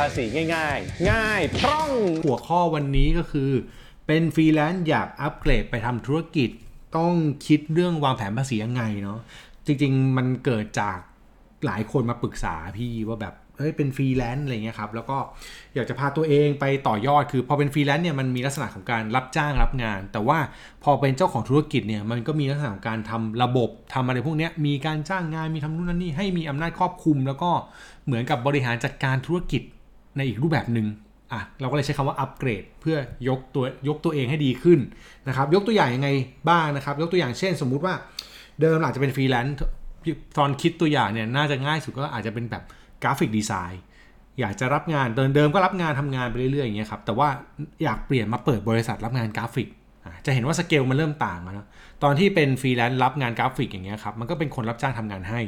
[0.00, 0.24] ภาษี
[0.54, 1.90] ง่าย ๆ ง่ายพร่อง
[2.24, 3.50] หัวข้อวันนี้ก็คือ
[4.06, 6.50] เป็นฟรีแลนซ์อยากอัปเกรดไปทำธุรกิจ
[6.96, 7.12] ต้อง
[7.46, 9.20] คิดเรื่องวางแผนภาษียังไงเนาะ
[9.66, 10.98] จริง ๆ มันเกิดจาก
[11.66, 15.18] หลายคนมาปรึกษาพี่ว่าแบบเฮ้ยเป็นฟรีแลนซ์อะไรเงี้ยครับแล้วก็
[15.74, 20.38] อยากจะพาตัวเองไปต่อยอดคือพอเป็นฟรีแลนซ์เนี่ยมันมีลักษณะของการรับจ้างรับงาน แต่ว่า
[20.84, 27.50] พอเป็นเจ้าของธุรกิจเนี่ยมันก็มีลักษณะของการทำระบบทำอะไรพวกเนี้ยมีการจ้างงานมีทำนู่นนั่นนี่ให้มีอำนาจครอบคลุม แล้วก็
[28.06, 29.62] เหมือนกับบริหารจัดการธุรกิจ
[30.16, 30.86] ในอีกรูปแบบหนึ่ง
[31.32, 32.96] อะเราก็เลยใช้คำว่าอัปเกรดเพื่อ
[33.28, 34.80] ยกตัวยกตัวเองให้ดีขึ้น
[35.28, 36.08] นะครับ ยกตัวอย่างยังไง
[36.50, 37.94] บ้างนะครับ ยกตัวอย่างเช่น สมมุติว่า
[38.60, 39.56] เดิมอาจจะเป็นฟรีแลนซ์
[40.38, 42.62] ตอนคิดตัวอย่างเนี่ยน่าจะง่ายสุดก็อาจจะเป็นแบบ
[43.02, 43.82] graphic design
[44.40, 47.28] อยากจะรับงานเดินเดิมก็รับงานทำงานไปเรื่อยๆอย่างเงี้ยครับแต่ว่า
[47.84, 49.68] อยากเปลี่ยนมาเปิดบริษัทรับงานกราฟิก
[50.26, 51.54] จะเห็นว่าสเกลมันเริ่มต่างแล้ว
[52.02, 55.40] ตอนที่เป็นฟรีแลนซ์รับงานกราฟิกอย่างเงี้ยครับมันก็เป็นคนรับจ้างทำงานให้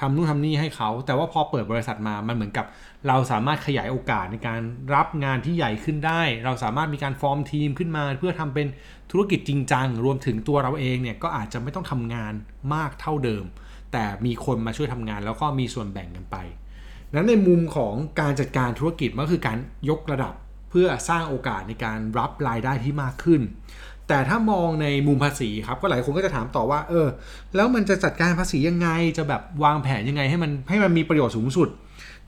[0.00, 2.66] ทำนู่นทำนี่ให้เขา แต่ว่าพอเปิดบริษัทมามันเหมือนกับ
[3.08, 4.60] เราสามารถขยายโอกาสในการ
[4.94, 8.66] รับงานที่ใหญ่ขึ้นได้ เราสามารถมีการฟอร์มทีมขึ้นมา เพื่อทำเป็น
[9.10, 12.32] ธุรกิจจริงจังรวมถึงตัวเราเองเนี่ยก็อาจจะไม่ต้องทำงาน
[12.74, 13.44] มากเท่าเดิม
[13.92, 16.36] แต่มีคนมาช่วยทำงานแล้วก็มีส่วนแบ่งกันไป
[17.14, 19.58] นั้นในมุมของการจัดการธุรกิจมันก็คือการ
[19.90, 20.34] ยกระดับ
[20.70, 23.40] เพื่อสร้างโอกาสในการรับรายได้ที่มากขึ้น
[24.10, 27.06] แต่ถ้ามองในมุมภาษีครับก็หลายคนก็จะถามต่อว่า เออ
[27.56, 31.68] แล้วมันจะจัดการภาษียังไงจะแบบวางแผนยังไงให้มันให้มันมีประโยชน์สูงสุด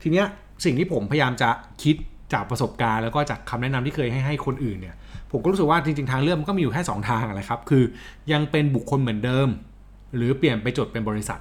[0.01, 0.25] ทีเนี้ย
[0.65, 1.49] สิ่งที่ผมพยายามจะ
[1.83, 1.95] คิด
[2.33, 4.95] จากประสบการณ์ แล้วก็จากคำแนะนำที่เคยให้ให้คนอื่นเนี่ย
[5.31, 7.83] ผมก็รู้สึกว่าจริงๆทางเลือกมันก็มีอยู่แค่ 2 ทางอะไรครับคือ
[8.31, 9.47] ยังเป็นบุคคลเหมือนเดิม
[10.15, 11.39] หรือเปลี่ยนไปจดเป็นบริษัท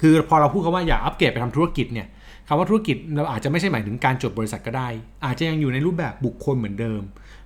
[0.00, 2.08] คือพอเราพูดคำว่าอยากอัปเกรดไปทำธุรกิจเนี่ย
[2.48, 4.88] คำว่าธุรกิจเราอาจจะไม่ใช่หมายถึงการจดบริษัทก็ได้
[5.24, 7.02] อาจจะยังอยู่ในรูปแบบบุคคลเหมือนเดิม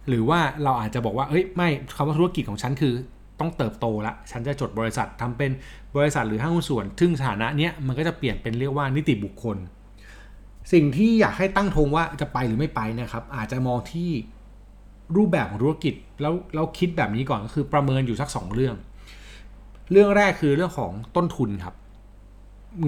[0.08, 2.94] หรือว่าเราอาจจะบอกว่าเอ้ยไม่คำว่าธุรกิจของฉันคือ
[3.40, 5.50] ต้องเติบโตละฉันจะจดบริษัททำเป็น
[5.96, 9.56] บริษัทหรือห้างหุ้นส่วน ซึ่งสถานะเนี้ยมันก็จะเปลี่ยนเป็นเรียกว่านิติบุคคล
[10.72, 14.10] สิ่งที่อยากให้ตั้งธงว่าจะไปหรือไม่ไปนะครับอาจจะมองที่
[15.16, 18.76] รูปแบบของธุรกิจแล้วเราคิดแบบนี้ก่อนก็คือประเมินอยู่สักสองเรื่อง
[19.90, 21.74] เรื่องแรกคือเรื่องของต้นทุนครับ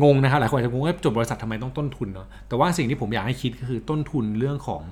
[0.03, 4.82] งงนะครับหลายคนอาจจะงงว่าจดบริษัททำไมต้องต้นทุนเนาะแต่ว่าสิ่งที่ผมอยากให้คิดก็คือต้นทุนเรื่องของ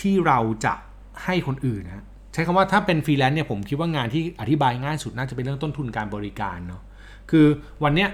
[0.00, 0.74] ที่เราจะ
[1.24, 6.82] ให้คนอื่นนะใช้คำว่าถ้าเป็นฟรีแลนซ์เนี่ยผมคิดว่างานที่อธิบายง่ายสุดน่าจะเป็นเรื่องต้นทุนการบริการเนาะ
[7.30, 7.46] คือ
[7.84, 8.08] วันเนี้ย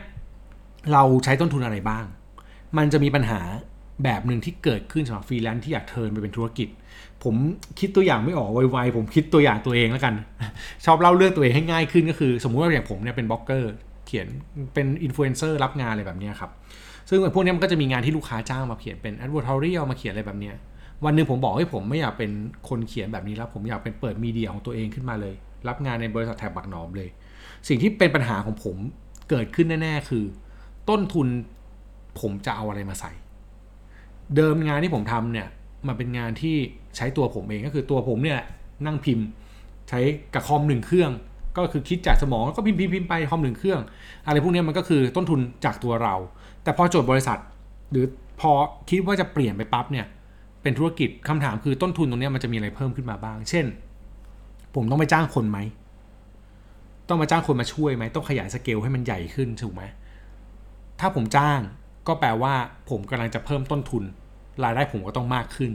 [0.93, 2.05] เราใช้ต้นทุนอะไรบ้าง
[2.77, 3.41] มันจะมีปัญหา
[4.05, 6.69] แบบหนึ่งที่เกิดขึ้นสำหรับฟรีแลนซ์ที่อยาก turn ไปเป็นธุรกิจ
[7.25, 7.35] ผม
[7.81, 10.15] คิดตัวอย่างไม่ออกไวๆผมคิดตัวอย่างตัวเองแล้วกัน
[10.85, 13.73] ชอบเล่าเรื่องตัวเองให้ง่ายขึ้นก็คือ สมมุติว่าอย่างผมเนี่ยเป็นบล็อกเกอร์
[14.07, 14.27] เขียน
[14.75, 16.51] เป็นอินฟลูเอนเซอร์รับงานอะไรแบบนี้ครับ
[17.09, 20.51] ซึ่งพวกนี้มันก็จะมีงานที่ลูกค้าจ้างมาเขียนเป็น advertorial มาเขียนอะไรแบบนี้
[21.05, 22.31] วันหนึ่งผมบอกให้ผมไม่อยากเป็น
[22.69, 25.35] คนเขียนแบบนี้แล้วผมอยากเป็นเปิดมีเดียของตัวเองขึ้นมาเลย
[25.69, 27.09] รับงานในบริษัทแถบบักหนอมเลย
[27.69, 28.77] สิ่งที่เป็นปัญหาของผม
[29.31, 30.25] เกิดขึ้นแน่ๆคือ
[30.89, 31.29] ต้นทุน
[32.21, 33.13] ผมจะเอาอะไรมาใส่
[34.37, 35.47] เดิมงานที่ผมทำเนี่ย
[35.87, 36.57] มาเป็นงานที่
[36.97, 38.41] ใช้ตัวผมเองก็คือตัวผมเนี่ย
[38.87, 39.27] นั่งพิมพ์
[39.89, 40.01] ใช้
[40.35, 41.11] กับคอมหนึ่งเครื่อง
[41.57, 43.81] ก็คือคิดจากสมองก็พิมพ์พิมพ์พิมพ์ไปคอมหนึ่งเครื่อง
[44.27, 46.15] อะไรพวกนี้มันก็คือต้นทุนจากตัวเรา
[46.63, 47.39] แต่พอจดบริษัท
[47.91, 48.07] หรือ
[48.41, 48.51] พอ
[48.91, 50.07] คิดว่าจะเปลี่ยนไปปั๊บเนี่ย
[50.67, 53.67] เป็นธุรกิจคำถามคือต้นทุนตรงนี้มันจะมีอะไรเพิ่มขึ้นมาบ้าง เช่น
[54.75, 55.59] ผมต้องไปจ้างคนไหม
[57.09, 59.83] ต้องมาจ้างคนมาช่วยไหม ต้องขยายสเกลให้มันใหญ่ขึ้นถูกไหม
[61.01, 61.61] ถ้าผมจ้าง
[62.07, 62.55] ก็แปลว่า
[62.91, 64.03] ผมกำลังจะเพิ่มต้นทุน
[64.65, 65.71] รายได้ผมก็ต้องมากขึ้น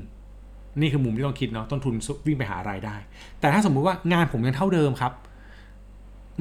[0.81, 1.93] นี่คือมุมที่ต้องคิดเนาะต้นทุน
[2.27, 2.95] วิ่งไปหารายได้
[3.39, 5.13] แต่ถ้าสมมุติว่างานผมยังเท่าเดิมครับ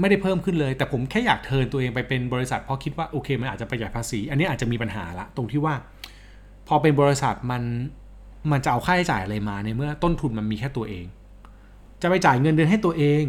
[0.01, 5.75] ไม่ได้เพิ่มขึ้นเลย แต่ผมแค่อยากเทินตัวเองไปเป็นบริษัทเพราะคิดว่าโอเคมันอาจจะประหยัดภาษี อันนี้อาจจะมีปัญหาละ ตรงที่ว่า
[6.69, 7.63] พอเป็นบริษัทมัน
[8.51, 11.05] มันจะเอาค่าใช้จ่ายอะไรมาในเมื่อต้นทุนมันมีแค่ตัวเอง
[12.03, 13.25] จะไปจ่ายเงินเดือนให้ตัวเอง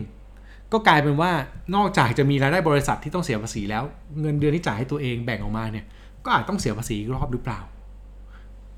[0.71, 1.31] ก็กลายเป็นว่า
[1.75, 3.83] นอกจากจะมีรายได้บริษัทที่ต้องเสียภาษีแล้ว
[4.21, 5.85] เงินเดือนที่จ่ายให้ตัวเองแบ่งออกมาเนี่ย
[6.25, 7.59] ก็อาจต้องเสียภาษีอีกรอบหรือเปล่า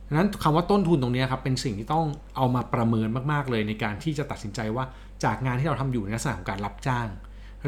[0.08, 2.06] ดังนั้นคำว่าต้นทุนตรงนี้ครับเป็นสิ่งที่ต้อง
[2.36, 4.86] เอามาประเมินมากๆเลยในการที่จะตัดสินใจว่า
[5.24, 7.08] จากงานที่เราทำอยู่ในลักษณะของการรับจ้าง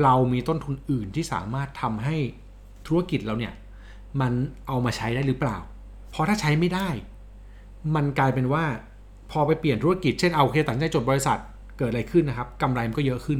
[0.04, 2.18] เรามีต้นทุนอื่นที่สามารถทำให้
[2.88, 3.54] ธุรกิจเราเนี่ย
[4.22, 4.34] มัน
[4.68, 5.58] เอามาใช้ได้หรือเปล่า
[6.10, 6.90] เพราะถ้าใช้ไม่ได้
[7.96, 8.64] มันกลายเป็นว่า
[9.32, 11.40] พอไปเปลี่ยนธุรกิจเช่นเอาโอเคตัดใจจดบริษัท
[11.78, 13.40] เกิดอะไรขึ้นนะครับกำไรมันก็เยอะขึ้น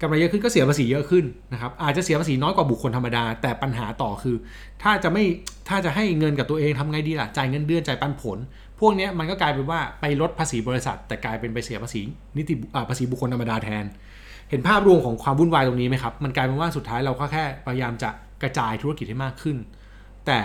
[0.00, 4.36] กำไรเยอะขึ้นก็เสียภาษีเยอะขึ้นนะครับอาจจะเสียภาษีน้อยกว่าบุคคลธรรมดา แต่ปัญหาต่อคือ
[4.82, 5.24] ถ้าจะไม่
[5.68, 8.38] ถ้าจะให้เงินกับตัวเองทำไงดีล่ะจ่ายเงินเดือนจ่ายปันผล
[8.80, 12.00] พวกนี้มันก็กลายเป็นว่าไปลดภาษีบริษัท แต่กลายเป็นไปเสียภาษี
[12.36, 12.54] นิติ
[12.88, 13.84] ภาษีบุคคลธรรมดาแทน
[14.50, 18.10] เห็นภาพรวมของความวุ่นวายตรงนี้ไหมครับมันกลายเป็นว่าสุดท้ายเราก็แค่พยายามจะ
[18.42, 19.56] กระจายธุรกิจให้มากขึ้น
[20.26, 20.38] แต่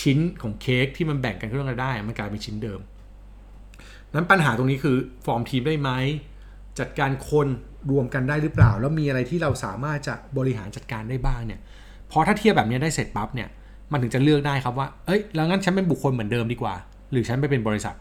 [0.00, 2.80] ชิ้นของเค้กที่มันแบ่งกันเรื่องรายได้ มันกลายเป็นชิ้นเดิม
[4.14, 4.96] นั้นปัญหาตรงนี้คือ
[5.26, 5.90] ฟอร์มทีมได้ไหม
[6.78, 7.48] จัดการคน
[7.90, 11.60] รวมกันได้หรือเปล่า แล้วมีอะไรที่เราสามารถจะบริหารจัดการได้บ้างเนี่ย
[12.10, 13.48] พอถ้าเทียบแบบนี้ได้เสร็จปั๊บเนี่ย
[13.92, 16.74] มันถึงจะเลือกได้ครับว่าเอ้ยแล้วงั้นฉันเป็นบุคคลเหมือนเดิมดีกว่า
[17.12, 17.94] หรือฉันไปเป็นบริษัท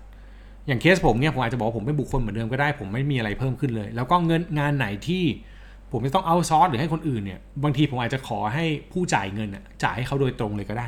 [0.67, 5.23] อย่างเคสผมเนี่ยผมอาจจะบอกว่าผมเป็นบุคคลเหมือนเดิมก็ได้ ผมไม่มีอะไรเพิ่มขึ้นเลย แล้วก็เงินงานไหนที่
[5.91, 9.49] ผมจะต้องเอาซอสหรือให้คนอื่นเนี่ยบางทีผมอาจจะขอให้ผู้จ่ายเงิน
[9.83, 10.87] จ่ายให้เขาโดยตรงเลยก็ได้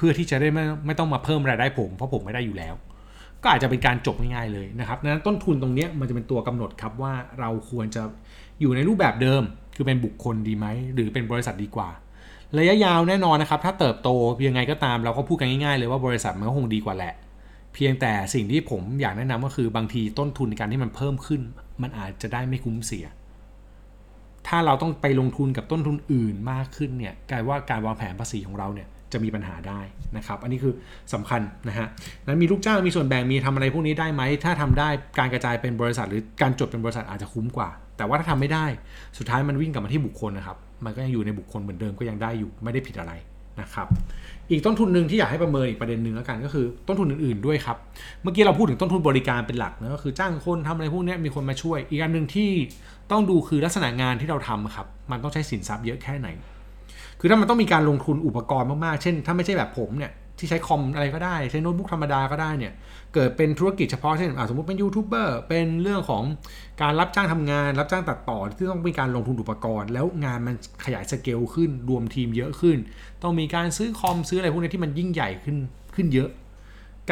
[0.00, 2.74] พื่อที่จะได้ไม่ไม่ต้องมาเพิ่มรายได้ผม เพราะผมไม่ได้อยู่แล้ว
[3.42, 8.02] ก็อาจจะเป็นการจบง่ายๆเลยนะครับดังนั้นต้นทุนตรงนี้มันจะเป็นตัวกำหนดครับว่าเราควรจะ
[8.60, 9.42] อยู่ในรูปแบบเดิม
[9.76, 11.88] คือเป็นบุคคลดีไหมหรือเป็นบริษัทดีกว่า
[12.58, 14.08] ระยะยาวแน่นอนนะครับ ถ้าเติบโต
[14.46, 17.14] ยังไงก็ตามเราก็พูดกันง่ายๆ เลยว่าบริษัทมันก็คงดีกว่าแหละ
[17.74, 21.40] เพียงแต่สิ่งที่ผมอยากแนะนำก็คือบางทีต้นทุนในการที่มันเพิ่มขึ้น
[21.82, 23.06] มันอาจจะได้ไม่คุ้มเสีย
[24.46, 29.80] ถ้าเราต้องไปลงทุนกับต้นทุนอื่นมากขึ้นเนี่ยกลายว่าการวางแผนภาษีของเราเนี่ย จะมีปัญหาได้
[30.16, 30.74] นะครับ อันนี้คือ
[31.14, 31.86] สำคัญนะฮะ
[32.26, 38.66] นั้นมีลูกจ้างมีส่วนแบ่งมีทำอะไรพวกนี้ได้ไหม ถ้าทำได้การกระจายเป็นบริษัท หรือการจดเป็นบริษัทอาจจะคุ้มกว่า แต่ว่าถ้าทำไม่ได้
[39.18, 43.12] สุดท้ายมันวิ่งกลับมาที่บุคคลนะครับ มันก็ยังอยู่ในบุคคลเหมือนเดิมก็ยังได้อยู่ไม่ได้ผิดอะไร
[43.60, 43.86] นะครับ
[44.50, 47.76] อีกต้นทุนหนึ่งที่อยากให้ประเมินอีกประเด็นหนึ่งแล้วกันก็คือต้นทุนอื่นๆด้วยครับ
[48.22, 52.50] เมื่อกี้เราพูดถึงต้นทุนบริการเป็นหลักนะก็คือจ้างคนทำอะไรพวกนี้มีคนมาช่วย อีกอันหนึ่งที่
[53.10, 56.28] ต้องดูคือลักษณะงานที่เราทำครับ มันต้องใช้สินทรัพย์เยอะแค่ไหน
[57.20, 62.72] คือถ้ามันต้องมีการลงทุนอุปกรณ์มากๆ เช่น ถ้าไม่ใช่แบบผมเนี่ยที่ใช้คอมอะไรก็ได้ ใช้โน้ตบุ๊กธรรมดาก็ได้เนี่ย
[63.14, 66.22] เกิดเป็นธุรกิจเฉพาะเช่นสมมติเป็นยูทูบเบอร์เป็นเรื่องของ
[66.82, 72.78] การรับจ้างทำงาน รับจ้างตัดต่อที่ต้องมีการลงทุนอุปกรณ์ แล้วงานมันขยายสเกลขึ้น รวมทีมเยอะขึ้น
[73.22, 75.56] ต้องมีการซื้อคอมซื้ออะไรพวกนี้ที่มันยิ่งใหญ่ขึ้น
[75.94, 76.30] ขึ้นเยอะ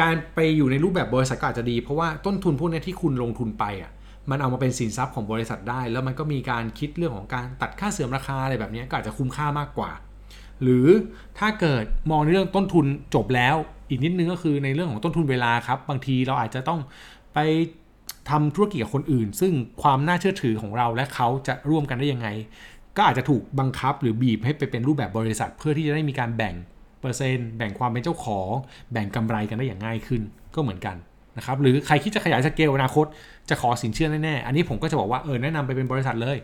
[0.01, 3.91] การไปอยู่ในรูปแบบบริษัทก็อาจจะดี เพราะว่าต้นทุนพวกนี้ที่คุณลงทุนไปอะ
[4.29, 9.91] มันเอามาเป็นสินทรัพย์ของบริษัทได้ แล้วมันก็มีการคิดเรื่องของการตัดค่าเสื่อมราคาอะไรแบบนี้ก็อาจจะคุ้มค่ามากกว่า
[10.61, 10.87] หรือ
[11.39, 12.85] ถ้าเกิดมองในเรื่องต้นทุน
[13.15, 13.55] จบแล้ว
[13.89, 16.79] อีกนิดนึงก็คือในเรื่องของต้นทุนเวลาครับ บางทีเราอาจจะต้อง
[17.33, 17.39] ไป
[18.29, 22.27] ทำธุรกิจกับคนอื่น ซึ่งความน่าเชื่อถือของเราและเขาจะร่วมกันได้ยังไง
[22.97, 26.55] ก็อาจจะถูกบังคับหรือบีบให้ไปเป็นรูปแบบบริษัท เพื่อที่จะได้มีการแบ่ง
[27.01, 28.49] เปอร์เซ็นต์แบ่งความเป็นเจ้าของ
[28.91, 30.21] แบ่งกำไรกันได้อย่างง่ายขึ้น
[30.55, 30.95] ก็เหมือนกัน
[31.39, 33.05] นะครับหรือใครคิดจะขยายสเกลอนาคต
[33.49, 36.37] จะขอสินเชื่อแน่ๆอันนี้ผมก็จะบอกว่าเออแนะนำไปเป็นบริษัทเลย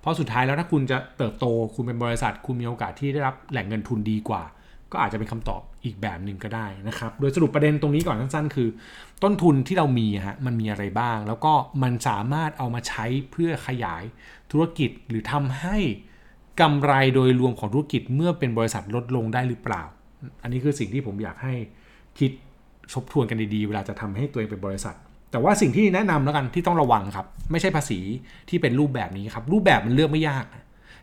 [0.00, 4.42] เพราะสุดท้ายแล้วถ้าคุณจะเติบโตคุณเป็นบริษัท คุณมีโอกาสที่ได้รับแหล่งเงินทุนดีกว่า
[4.92, 8.68] ก็อาจจะเป็นคำตอบอีกแบบหนึ่งก็ได้นะครับโดยสรุปประเด็นตรงนี้ก่อนสั้นๆ คือ
[9.22, 11.52] ต้นทุนที่เรามีฮะมันมีอะไรบ้าง แล้วก็
[11.82, 14.02] มันสามารถเอามาใช้เพื่อขยาย
[14.50, 15.76] ธุรกิจหรือทำให้
[16.60, 19.82] กำไรโดยรวมของธุรกิจเมื่อเป็นบริษัทลดลงได้หรือเปล่า
[20.42, 21.54] อันนี้คือสิ่งที่ผมอยากให้
[22.18, 22.30] คิด
[22.94, 24.94] ทบทวนกันดีๆ เวลาจะทำให้ตัวเองเป็นบริษัท
[25.30, 28.00] แต่ว่าสิ่งที่แนะนำแล้วกันที่ต้องระวังครับ ไม่ใช่ภาษี
[28.48, 30.44] ที่เป็นรูปแบบนี้ครับ รูปแบบมันเลือกไม่ยาก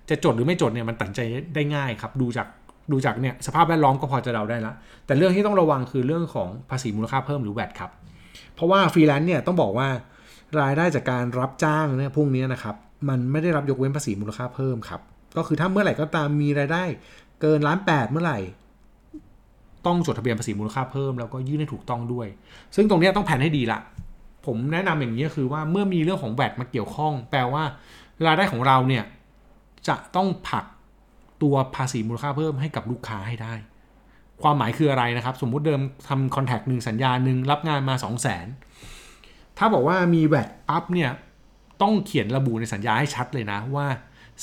[0.10, 1.20] จะจดหรือไม่จดเนี่ยมันตัดใจ
[1.56, 2.48] ได้ง่ายครับ ดูจาก
[2.92, 7.92] ดูจากเนี่ยสภาพแวดล้อมก็พอจะเดาได้แล้วแต่เรื่องที่ต้องระวังคือเรื่องของภาษีมูลค่าเพิ่มหรือ VAT ครับ
[8.56, 9.88] เพราะว่าฟรีแลนซ์เนี่ยต้องบอกว่า
[10.62, 12.76] รายได้จากการรับจ้างเนี่ยพวกนี้นะครับ
[13.10, 15.02] มันไม่ได้รับยกเว้นภาษีมูลค่าเพิ่มครับ
[15.38, 16.84] ก็คือถ้าเมื่อไหร่ก็ตามมีรายได้
[17.42, 18.40] เกินล้านแปดเมื่อไหร่
[19.86, 22.28] ต้องจดทะเบียนภาษีมูลค่าเพิ่มแล้วก็ยื่นให้ถูกต้องด้วย
[22.76, 23.80] ซึ่งตรงนี้ต้องแผนให้ดีละ
[24.46, 27.64] ผมแนะนำอย่างนี้คือว่าเมื่อมีเรื่องของแวดมาเกี่ยวข้อง แปลว่า
[28.26, 29.04] รายได้ของเราเนี่ย
[29.88, 30.66] จะต้องผลัก
[31.42, 33.54] ตัวภาษีมูลค่าเพิ่มให้กับลูกค้าให้ได้
[34.42, 38.38] ความหมายคืออะไรนะครับ สมมุติเดิมทำคอนแทคหนึ่งสัญญาหนึ่งรับงานมา 2 0 0 0 0
[38.86, 41.12] 0 ถ้าบอกว่ามีแวดปั๊บเนี่ย
[41.82, 43.88] ต้องเขียนระบุในสัญญาให้ชัดเลยนะว่า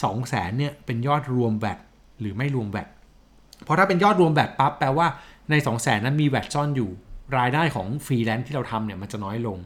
[0.02, 1.78] 2 0 0 0 0 0เนี่ยเป็นยอดรวมแวด
[2.20, 2.88] หรือไม่รวมแวด
[3.64, 5.06] เพราะถ้าเป็นยอดรวมแวดปั๊บแปลว่า
[5.52, 6.90] ใน 2 0 0 0 0 0นั้นมี VAT ซ่อนอยู่
[7.38, 9.58] รายได้ของฟรีแลนซ์ที่เราทำเนี่ยมันจะน้อยลง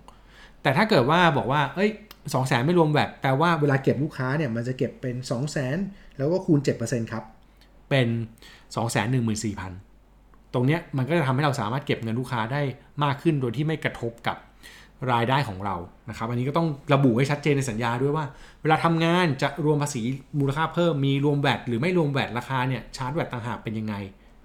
[0.63, 1.91] แต่ถ้าเกิดว่าบอกว่า เอ้ย
[2.35, 5.77] สองแสนไม่รวม VAT แปลว่าเวลาเก็บลูกค้าเนี่ยมันจะเก็บเป็น 2 0 0แสน
[6.19, 7.25] แล้วก็คูณ 7%ครับ
[7.91, 8.09] เป็น
[8.75, 12.63] 2 1 4 0 0 0 ตรงเนี้ยมันก็จะทำให้เราสามารถเก็บเงินลูกค้าได้
[13.05, 14.37] มากขึ้นโดยที่ไม่กระทบกับ
[15.13, 15.77] รายได้ของเรา
[16.09, 18.25] นะครับ อันนี้ก็ต้องระบุให้ชัดเจนในสัญญาด้วยว่า
[18.63, 20.03] เวลาทำงานจะรวมภาษี
[20.39, 23.95] มูลค่าเพิ่มมีรวมแวดหรือไม่รวมแวดราคาเนี่ยชาร์จแวดต่างหากเป็นยังไง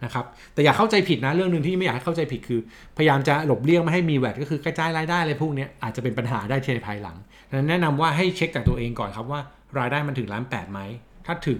[0.03, 2.59] นะครับแต่อย่าเข้าใจผิดนะเรื่องหนึ่งที่ไม่อยากให้เข้าใจผิดคือ
[2.97, 7.17] พยายามจะหลบเลี่ยงไม่ให้มีแวดก็คือกระจายรายได้อะไรพวกนี้อาจจะเป็นปัญหาได้ในภายหลัง
[7.49, 9.39] ดังนั้นแนะนำว่าให้เช็คจากตัวเองก่อนครับว่า
[9.79, 10.79] รายได้มันถึงล้านแปดไหม
[11.25, 11.59] ถ้าถึง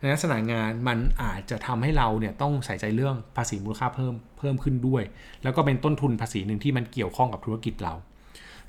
[0.00, 5.02] ในลักษณะงานมันอาจจะทำให้เราเนี่ยต้องใส่ใจเรื่องภาษีมูลค่าเพิ่มเพิ่มขึ้นด้วย
[5.42, 7.94] แล้วก็เป็นต้นทุนภาษีหนึ่งที่มันเกี่ยวข้องกับธุรกิจเรา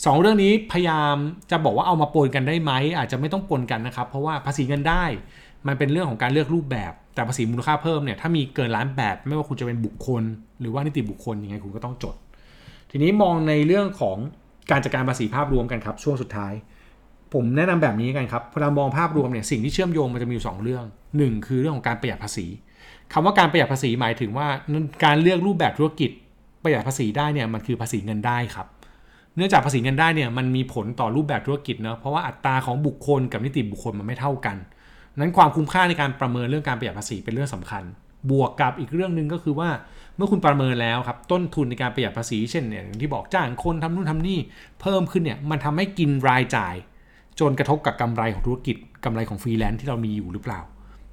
[0.06, 1.16] สองเรื่องนี้พยายาม
[1.52, 5.04] จะบอกว่าเอามาปนกันได้ไหมอาจจะไม่ต้องปนกันนะครับ เพราะว่าภาษีเงินได้
[5.68, 10.24] มันเป็นเรื่องของการเลือกรูปแบบ แต่ภาษีมูลค่าเพิ่มเนี่ยถ้ามีเกินล้านแบบไม่ว่าคุณจะเป็นบุคคล
[10.62, 12.16] หรือว่านิติบุคคลยังไงคุณก็ต้องจด
[12.92, 14.18] ทีนี้มองในเรื่องของ
[14.72, 16.54] การจัดการภาษีภาพรวมกันครับช่วงสุดท้าย
[17.34, 20.84] ผมแนะนำแบบนี้กันครับพอเรามองภาพรวมเนี่ยสิ่งที่เชื่อมโยงมันจะมีอยู่สองเรื่อง
[21.18, 22.46] หนึ่งคือเรื่องของการประหยัดภาษี
[23.14, 24.48] คำว่าการประหยัดภาษีหมายถึงว่า
[25.04, 26.12] การเลือกรูปแบบธุรกิจ
[26.64, 28.68] ประหยัดภาษีได้เนี่ยมันคือภาษีเงินได้ครับ
[29.36, 34.58] เนื่องจากภาษีเงินได้เนี่ยมันมีผลต่อรูปแบบธุรกิจเนาะเพราะว่าอัตราของบุคคลกับนิติบุคคลมันไม่เท่ากัน
[35.20, 37.84] นั้นความคุ้มค่าในการประเมินเรื่องการประหยัดภาษีเป็นเรื่องสำคัญ
[38.32, 39.70] บวกกับอีกเรื่องหนึ่งก็คือว่า
[40.18, 44.40] เมื่อคุณประเมินแล้วครับต้นทุนในการประหยัดภาษีเช่นเนี่ยอย่างที่บอกจ้างคนทำนู่นทำนี่
[44.82, 46.76] เพิ่มขึ้นเนี่ยมันทำให้กินรายจ่าย
[47.40, 50.60] จนกระทบกับกำไรของธุรกิจกำไรของฟรีแลนซ์ที่เรามีอยู่หรือเปล่า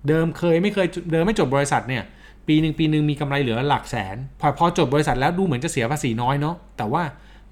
[0.08, 2.02] เดิมเคยไม่เคยเดิมไม่จดบริษัทเนี่ย
[2.48, 7.02] ปีหนึ่งปีหนึ่งมีกำไรเหลือหลักแสน พอพอจดบริษัทแล้วดูเหมือนจะเสียภาษีน้อยเนาะแต่ว่า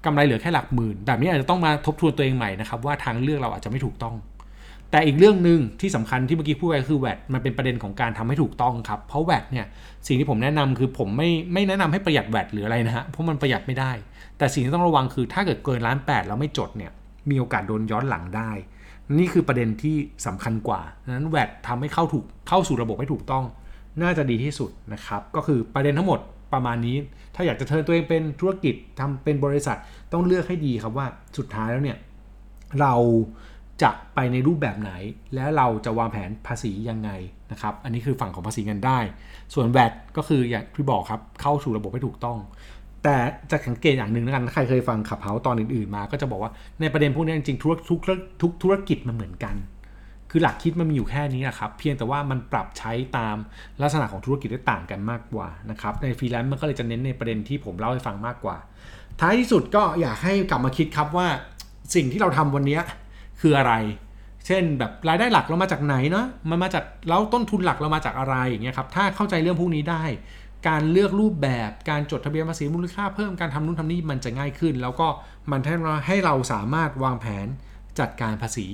[0.05, 4.15] กำไรเหลือแค่หลักหมื่น แบบนี้อาจจะต้องมาทบทวนตัวเองใหม่นะครับว่าทางเลือกเราอาจจะไม่ถูกต้อง
[4.91, 9.65] แต่อีกเรื่องหนึ่งที่สำคัญที่เมื่อกี้พูดไปคือแวดมันเป็นประเด็นของการทำให้ถูกต้องครับ เพราะแวดเนี่ย
[10.07, 13.91] สิ่งที่ผมแนะนำคือผมไม่ไม่แนะนำให้ประหยัดแวดหรืออะไรนะฮะเพราะมันประหยัดไม่ได้
[14.37, 16.91] แต่สิ่งที่ต้องระวังคือถ้าเกิดเกินล้านแปดแล้วไม่จดเนี่ย
[17.29, 18.51] มีโอกาสโดนย้อนหลังได้
[19.19, 23.45] นี่คือประเด็นที่สำคัญกว่าดังนั้นแวดทำให้เข้าถูกเข้าสู่ระบบให้ถูกต้อง
[24.01, 26.19] น่าจะดีที่สุดนะครับก็คือประเด็นทั้งหมด
[26.53, 26.97] ประมาณนี้
[27.35, 29.77] ถ้าอยากจะเทิร์นตัวเองเป็นธุรกิจทำเป็นบริษัท
[30.11, 31.97] ต้องเลือกให้ดีครับว่าสุดท้ายแล้วเนี่ย
[32.79, 32.93] เรา
[33.83, 34.91] จะไปในรูปแบบไหน
[35.35, 37.09] แล้วเราจะวางแผนภาษียังไง
[37.51, 38.99] นะครับ อันนี้คือฝั่งของภาษีเงินได้
[39.53, 42.37] ส่วนแวดก็คืออย่างที่บอกครับ เข้าสู่ระบบให้ถูกต้อง
[43.03, 43.15] แต่
[43.51, 47.99] จะสังเกตอย่างหนึ่งแล้วกันถ้าใครเคยฟังขับเฮาตอนอื่นๆมา ก็จะบอกว่าในประเด็นพวกนี้จริงๆทุกทุก
[48.41, 49.55] ทุกธุรกิจมันเหมือนกัน
[50.31, 53.35] คือหลักคิดมันมีอยู่แค่นี้นะครับ เพียงแต่ว่ามันปรับใช้ตาม
[53.81, 58.57] ลักษณะของธุรกิจได้ต่างกันมากกว่านะครับ ในฟรีแลนซ์มันก็เลยจะเน้นในประเด็นที่ผมเล่าให้ฟังมากกว่า
[59.19, 61.27] ท้ายที่สุดก็อยากให้กลับมาคิดครับว่า
[61.95, 62.79] สิ่งที่เราทำวันนี้
[63.41, 63.73] คืออะไร
[64.45, 70.03] เช่นแบบรายได้หลักเรามาจากไหนเนาะมันมาจากแล้วต้นทุนหลักเรามาจากอะไรอย่างเงี้ยครับถ้าเข้าใจเรื่องพวกนี้ได้
[70.67, 75.07] การเลือกรูปแบบการจดทะเบียนภาษีมูลค่าเพิ่มการทำนู่นทำนี่มันจะง่ายขึ้น แล้วก็
[75.51, 77.47] มันให้เราให้เราสามารถวางแผน
[77.99, 78.67] จัดการภาษี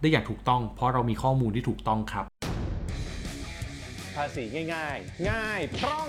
[0.00, 2.24] ได้อย่างถูกต้อง เพราะเรามีข้อมูลที่ถูกต้องครับ
[4.16, 4.42] ภาษี
[4.74, 6.08] ง่าย ๆ ง่ายพร่อง